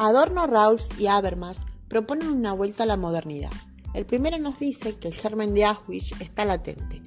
[0.00, 1.58] Adorno, Rawls y Habermas
[1.88, 3.50] proponen una vuelta a la modernidad.
[3.94, 7.02] El primero nos dice que el germen de Auschwitz está latente.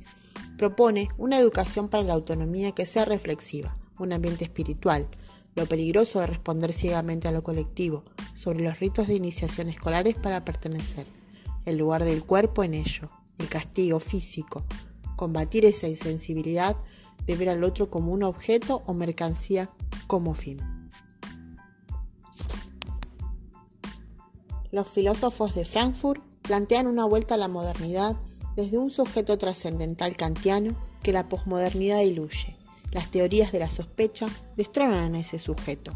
[0.57, 5.07] Propone una educación para la autonomía que sea reflexiva, un ambiente espiritual,
[5.55, 8.04] lo peligroso de responder ciegamente a lo colectivo,
[8.34, 11.08] sobre los ritos de iniciación escolares para pertenecer,
[11.63, 14.66] el lugar del cuerpo en ello, el castigo físico,
[15.16, 16.76] combatir esa insensibilidad
[17.26, 19.70] de ver al otro como un objeto o mercancía
[20.08, 20.80] como fin.
[24.71, 28.16] Los filósofos de Frankfurt plantean una vuelta a la modernidad
[28.55, 32.55] desde un sujeto trascendental kantiano que la posmodernidad diluye.
[32.91, 35.91] Las teorías de la sospecha destronan a ese sujeto.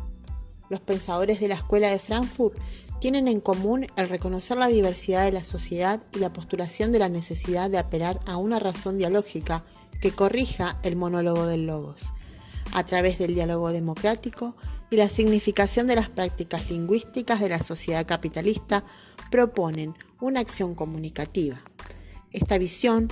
[0.70, 2.58] Los pensadores de la Escuela de Frankfurt
[3.00, 7.10] tienen en común el reconocer la diversidad de la sociedad y la postulación de la
[7.10, 9.64] necesidad de apelar a una razón dialógica
[10.02, 12.14] que corrija el monólogo del logos,
[12.74, 14.56] a través del diálogo democrático
[14.90, 18.86] y la significación de las prácticas lingüísticas de la sociedad capitalista
[19.32, 21.62] proponen una acción comunicativa.
[22.32, 23.08] Esta visión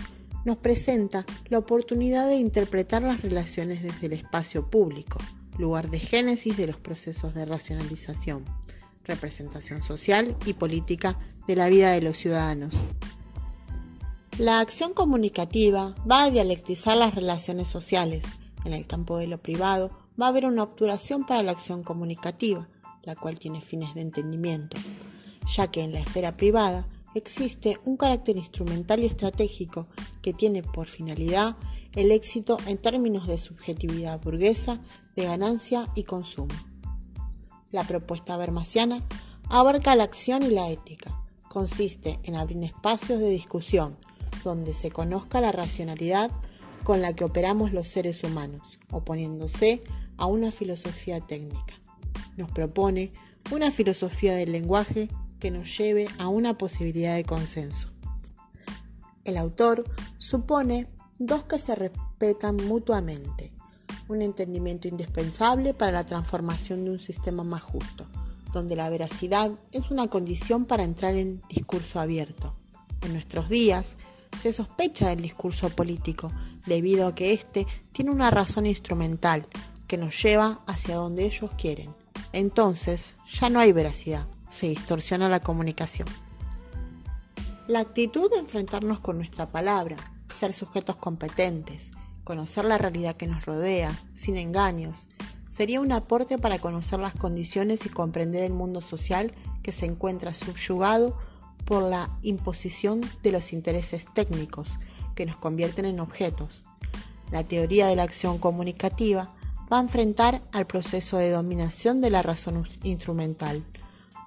[0.46, 5.20] nos presenta la oportunidad de interpretar las relaciones desde el espacio público,
[5.58, 8.44] lugar de génesis de los procesos de racionalización,
[9.06, 11.18] representación social y política
[11.48, 12.76] de la vida de los ciudadanos.
[14.38, 18.24] La acción comunicativa va a dialectizar las relaciones sociales.
[18.66, 22.68] En el campo de lo privado va a haber una obturación para la acción comunicativa,
[23.04, 24.78] la cual tiene fines de entendimiento,
[25.56, 29.88] ya que en la esfera privada existe un carácter instrumental y estratégico
[30.22, 31.56] que tiene por finalidad
[31.96, 34.82] el éxito en términos de subjetividad burguesa,
[35.16, 36.56] de ganancia y consumo.
[37.72, 39.04] La propuesta bermasiana
[39.50, 41.20] abarca la acción y la ética.
[41.50, 43.98] Consiste en abrir espacios de discusión
[44.44, 46.32] donde se conozca la racionalidad
[46.84, 49.84] con la que operamos los seres humanos, oponiéndose
[50.18, 51.74] a una filosofía técnica.
[52.38, 53.14] Nos propone
[53.52, 57.90] una filosofía del lenguaje que nos lleve a una posibilidad de consenso.
[59.24, 59.84] El autor
[60.18, 60.88] supone
[61.20, 63.54] dos que se respetan mutuamente,
[64.08, 68.06] un entendimiento indispensable para la transformación de un sistema más justo,
[68.52, 72.56] donde la veracidad es una condición para entrar en discurso abierto.
[73.02, 73.98] En nuestros días
[74.38, 76.32] se sospecha del discurso político,
[76.66, 79.48] debido a que éste tiene una razón instrumental
[79.88, 81.94] que nos lleva hacia donde ellos quieren.
[82.32, 86.08] Entonces ya no hay veracidad, se distorsiona la comunicación.
[87.68, 89.98] La actitud de enfrentarnos con nuestra palabra,
[90.34, 91.92] ser sujetos competentes,
[92.24, 95.08] conocer la realidad que nos rodea, sin engaños,
[95.50, 100.34] sería un aporte para conocer las condiciones y comprender el mundo social que se encuentra
[100.34, 101.16] subyugado
[101.66, 104.70] por la imposición de los intereses técnicos
[105.16, 106.64] que nos convierten en objetos.
[107.32, 109.34] La teoría de la acción comunicativa
[109.72, 113.66] va a enfrentar al proceso de dominación de la razón instrumental,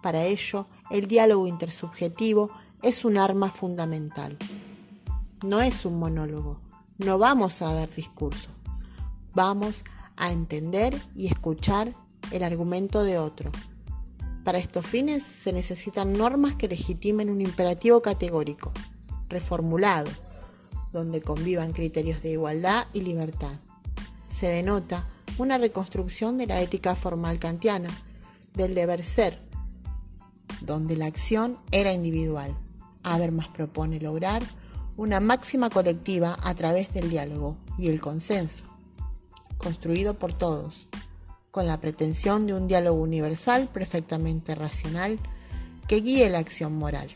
[0.07, 4.37] para ello, el diálogo intersubjetivo es un arma fundamental.
[5.45, 6.61] No es un monólogo,
[6.99, 8.51] no vamos a dar discurso,
[9.35, 9.83] vamos
[10.17, 11.93] a entender y escuchar
[12.31, 13.51] el argumento de otro.
[14.47, 18.73] Para estos fines se necesitan normas que legitimen un imperativo categórico,
[19.29, 20.09] reformulado,
[20.93, 23.59] donde convivan criterios de igualdad y libertad.
[24.29, 25.09] Se denota
[25.39, 27.91] una reconstrucción de la ética formal kantiana,
[28.55, 29.37] del deber ser,
[30.61, 32.57] donde la acción era individual.
[33.03, 34.45] Habermas propone lograr
[34.97, 38.63] una máxima colectiva a través del diálogo y el consenso,
[39.59, 40.87] construido por todos,
[41.57, 45.19] con la pretensión de un diálogo universal perfectamente racional
[45.89, 47.09] que guíe la acción moral.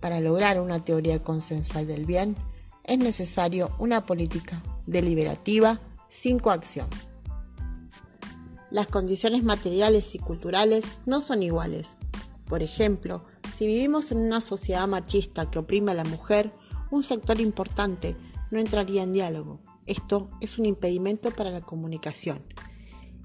[0.00, 2.34] Para lograr una teoría consensual del bien,
[2.82, 5.78] es necesario una política deliberativa
[6.08, 6.86] sin coacción.
[8.70, 11.98] Las condiciones materiales y culturales no son iguales,
[12.46, 16.54] por ejemplo, si vivimos en una sociedad machista que oprime a la mujer,
[16.90, 18.16] un sector importante
[18.50, 19.60] no entraría en diálogo.
[19.84, 22.40] Esto es un impedimento para la comunicación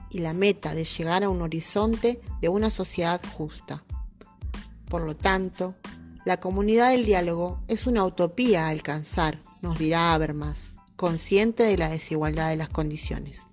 [0.09, 3.83] y la meta de llegar a un horizonte de una sociedad justa.
[4.89, 5.75] Por lo tanto,
[6.25, 11.89] la comunidad del diálogo es una utopía a alcanzar, nos dirá Habermas, consciente de la
[11.89, 13.47] desigualdad de las condiciones.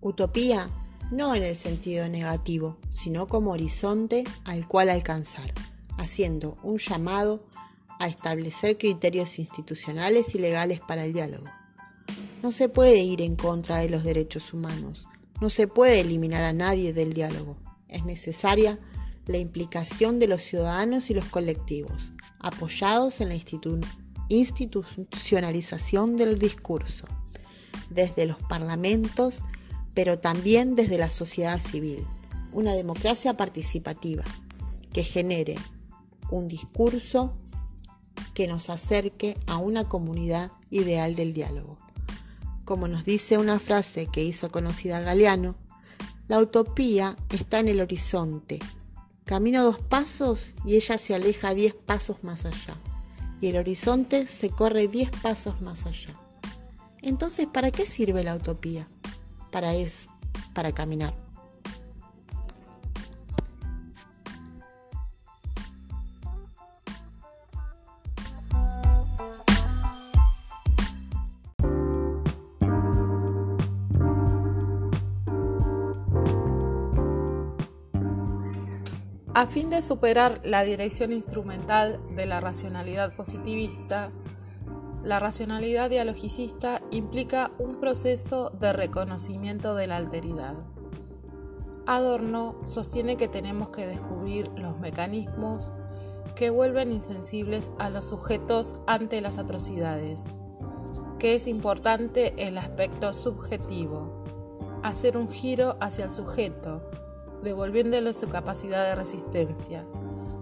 [0.00, 0.68] Utopía
[1.12, 5.52] no en el sentido negativo, sino como horizonte al cual alcanzar,
[5.98, 7.44] haciendo un llamado
[7.98, 11.46] a establecer criterios institucionales y legales para el diálogo.
[12.42, 15.06] No se puede ir en contra de los derechos humanos,
[15.42, 17.58] no se puede eliminar a nadie del diálogo.
[17.88, 18.78] Es necesaria
[19.26, 23.34] la implicación de los ciudadanos y los colectivos, apoyados en la
[24.28, 27.06] institucionalización del discurso,
[27.90, 29.42] desde los parlamentos
[29.94, 32.06] pero también desde la sociedad civil,
[32.52, 34.24] una democracia participativa
[34.92, 35.56] que genere
[36.30, 37.36] un discurso
[38.32, 41.76] que nos acerque a una comunidad ideal del diálogo.
[42.72, 45.56] Como nos dice una frase que hizo conocida Galeano,
[46.26, 48.60] la utopía está en el horizonte.
[49.26, 52.78] Camino dos pasos y ella se aleja diez pasos más allá.
[53.42, 56.18] Y el horizonte se corre diez pasos más allá.
[57.02, 58.88] Entonces, ¿para qué sirve la utopía?
[59.50, 60.10] Para eso,
[60.54, 61.14] para caminar.
[79.34, 84.10] A fin de superar la dirección instrumental de la racionalidad positivista,
[85.02, 90.56] la racionalidad dialogicista implica un proceso de reconocimiento de la alteridad.
[91.86, 95.72] Adorno sostiene que tenemos que descubrir los mecanismos
[96.36, 100.22] que vuelven insensibles a los sujetos ante las atrocidades,
[101.18, 104.24] que es importante el aspecto subjetivo,
[104.82, 106.82] hacer un giro hacia el sujeto,
[107.42, 109.84] devolviéndole su capacidad de resistencia,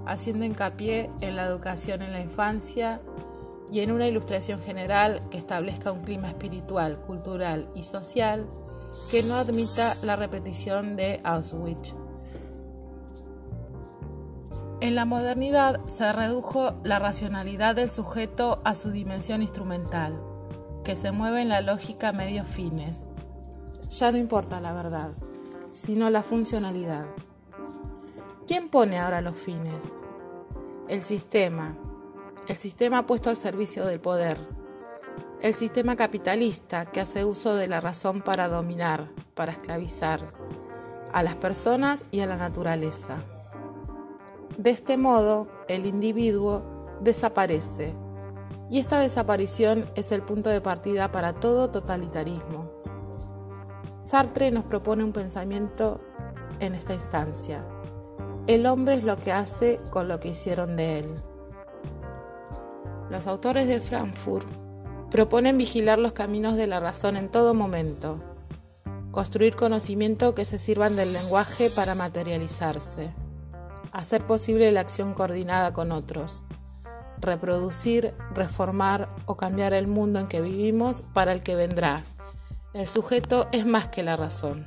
[0.07, 3.01] haciendo hincapié en la educación en la infancia
[3.71, 8.47] y en una ilustración general que establezca un clima espiritual, cultural y social
[9.11, 11.95] que no admita la repetición de Auschwitz.
[14.81, 20.19] En la modernidad se redujo la racionalidad del sujeto a su dimensión instrumental,
[20.85, 23.13] que se mueve en la lógica medios fines.
[23.91, 25.11] Ya no importa la verdad
[25.81, 27.07] sino la funcionalidad.
[28.47, 29.83] ¿Quién pone ahora los fines?
[30.89, 31.75] El sistema.
[32.47, 34.37] El sistema puesto al servicio del poder.
[35.41, 40.35] El sistema capitalista que hace uso de la razón para dominar, para esclavizar
[41.15, 43.17] a las personas y a la naturaleza.
[44.59, 46.63] De este modo, el individuo
[47.01, 47.95] desaparece
[48.69, 52.80] y esta desaparición es el punto de partida para todo totalitarismo.
[54.11, 56.01] Sartre nos propone un pensamiento
[56.59, 57.65] en esta instancia.
[58.49, 61.07] El hombre es lo que hace con lo que hicieron de él.
[63.09, 64.49] Los autores de Frankfurt
[65.13, 68.19] proponen vigilar los caminos de la razón en todo momento,
[69.13, 73.15] construir conocimiento que se sirvan del lenguaje para materializarse,
[73.93, 76.43] hacer posible la acción coordinada con otros,
[77.21, 82.03] reproducir, reformar o cambiar el mundo en que vivimos para el que vendrá
[82.73, 84.67] el sujeto es más que la razón.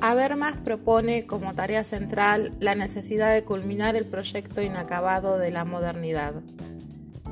[0.00, 6.34] Habermas propone como tarea central la necesidad de culminar el proyecto inacabado de la modernidad.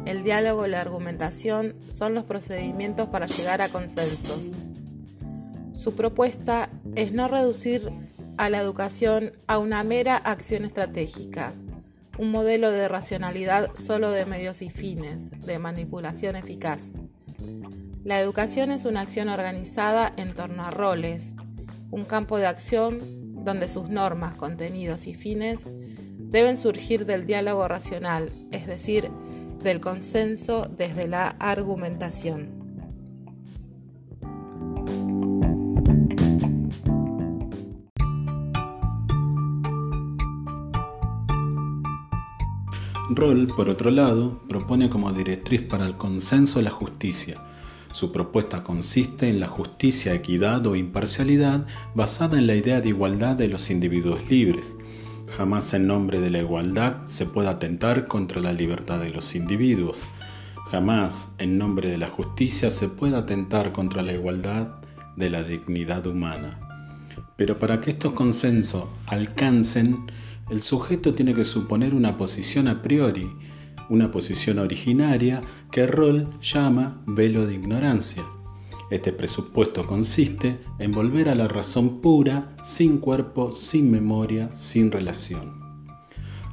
[0.04, 4.68] El diálogo y la argumentación son los procedimientos para llegar a consensos.
[5.84, 7.92] Su propuesta es no reducir
[8.38, 11.52] a la educación a una mera acción estratégica,
[12.16, 16.81] un modelo de racionalidad solo de medios y fines, de manipulación eficaz.
[18.02, 21.34] La educación es una acción organizada en torno a roles,
[21.90, 28.30] un campo de acción donde sus normas, contenidos y fines deben surgir del diálogo racional,
[28.52, 29.11] es decir,
[29.62, 32.63] del consenso desde la argumentación.
[43.11, 47.38] Roll, por otro lado, propone como directriz para el consenso la justicia.
[47.92, 53.37] Su propuesta consiste en la justicia, equidad o imparcialidad basada en la idea de igualdad
[53.37, 54.78] de los individuos libres.
[55.37, 60.06] Jamás en nombre de la igualdad se puede atentar contra la libertad de los individuos.
[60.70, 64.68] Jamás en nombre de la justicia se puede atentar contra la igualdad
[65.16, 66.58] de la dignidad humana.
[67.37, 70.06] Pero para que estos consensos alcancen,
[70.50, 73.30] el sujeto tiene que suponer una posición a priori,
[73.88, 78.22] una posición originaria que Roll llama velo de ignorancia.
[78.90, 85.64] Este presupuesto consiste en volver a la razón pura, sin cuerpo, sin memoria, sin relación.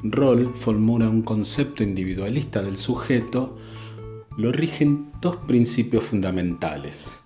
[0.03, 3.57] Roll formula un concepto individualista del sujeto,
[4.37, 7.20] lo rigen dos principios fundamentales.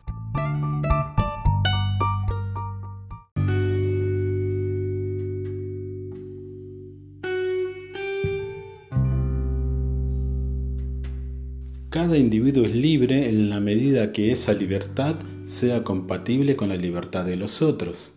[12.06, 17.26] Cada individuo es libre en la medida que esa libertad sea compatible con la libertad
[17.26, 18.14] de los otros.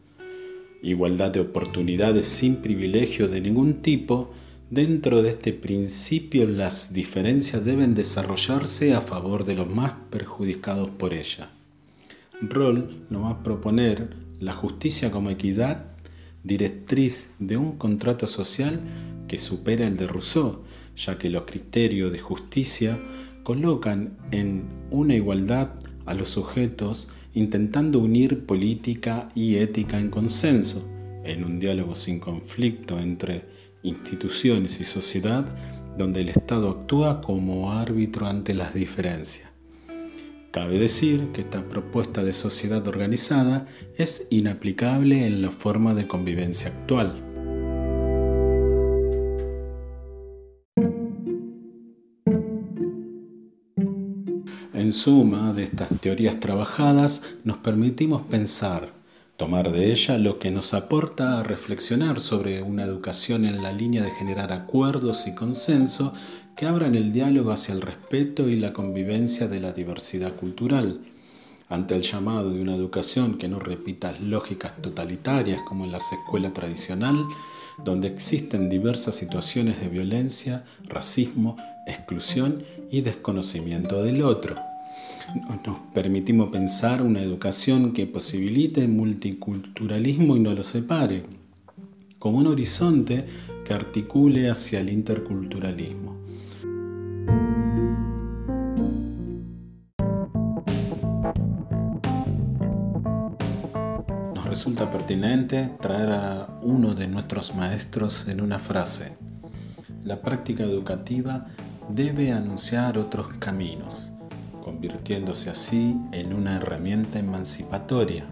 [0.83, 4.31] Igualdad de oportunidades sin privilegio de ningún tipo
[4.69, 11.15] Dentro de este principio las diferencias deben desarrollarse a favor de los más perjudicados por
[11.15, 11.49] ella.
[12.43, 15.87] Roll nos va a proponer la justicia como equidad,
[16.45, 18.83] directriz de un contrato social
[19.29, 20.61] que supera el de Rousseau,
[20.95, 22.99] ya que los criterios de justicia
[23.49, 25.71] colocan en una igualdad
[26.05, 30.87] a los sujetos intentando unir política y ética en consenso,
[31.25, 33.47] en un diálogo sin conflicto entre
[33.83, 35.47] instituciones y sociedad
[35.97, 39.49] donde el Estado actúa como árbitro ante las diferencias.
[40.51, 46.69] Cabe decir que esta propuesta de sociedad organizada es inaplicable en la forma de convivencia
[46.69, 47.28] actual.
[54.89, 58.95] En suma, de estas teorías trabajadas nos permitimos pensar,
[59.37, 64.03] tomar de ella lo que nos aporta a reflexionar sobre una educación en la línea
[64.03, 66.15] de generar acuerdos y consenso
[66.57, 71.03] que abran el diálogo hacia el respeto y la convivencia de la diversidad cultural.
[71.69, 76.55] Ante el llamado de una educación que no repita lógicas totalitarias como en la escuela
[76.55, 77.15] tradicional,
[77.85, 84.57] donde existen diversas situaciones de violencia, racismo, exclusión y desconocimiento del otro
[85.65, 91.25] nos permitimos pensar una educación que posibilite el multiculturalismo y no lo separe,
[92.19, 93.27] como un horizonte
[93.65, 96.17] que articule hacia el interculturalismo.
[104.35, 109.13] Nos resulta pertinente traer a uno de nuestros maestros en una frase.
[110.05, 111.47] La práctica educativa
[111.91, 114.13] debe anunciar otros caminos
[114.69, 118.27] convirtiéndose así en una herramienta emancipatoria.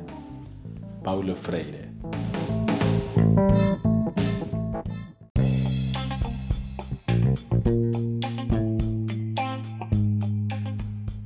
[1.02, 1.88] Paulo Freire.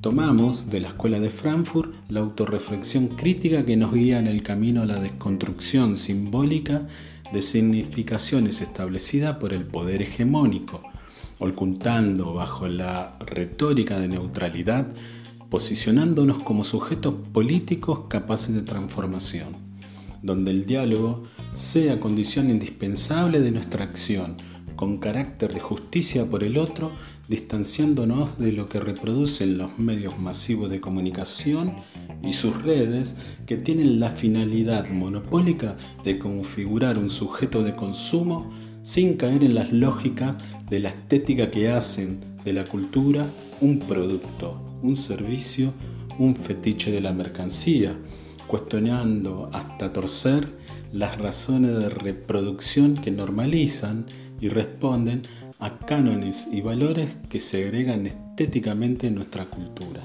[0.01, 4.83] Tomamos de la Escuela de Frankfurt la autorreflexión crítica que nos guía en el camino
[4.83, 6.87] a la desconstrucción simbólica
[7.33, 10.81] de significaciones establecidas por el poder hegemónico
[11.41, 14.87] ocultando bajo la retórica de neutralidad,
[15.49, 19.49] posicionándonos como sujetos políticos capaces de transformación,
[20.23, 24.37] donde el diálogo sea condición indispensable de nuestra acción,
[24.77, 26.93] con carácter de justicia por el otro,
[27.29, 31.77] distanciándonos de lo que reproducen los medios masivos de comunicación
[32.23, 33.17] y sus redes
[33.47, 38.51] que tienen la finalidad monopólica de configurar un sujeto de consumo
[38.83, 40.39] sin caer en las lógicas
[40.71, 43.27] de la estética que hacen de la cultura
[43.61, 45.75] un producto, un servicio,
[46.19, 47.97] un fetiche de la mercancía,
[48.47, 50.49] cuestionando hasta torcer
[50.93, 54.07] las razones de reproducción que normalizan
[54.41, 55.23] y responden
[55.59, 60.01] a cánones y valores que segregan estéticamente nuestra cultura.